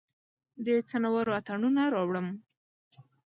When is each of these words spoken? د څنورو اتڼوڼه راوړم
د 0.65 0.67
څنورو 0.89 1.31
اتڼوڼه 1.39 1.83
راوړم 1.95 2.27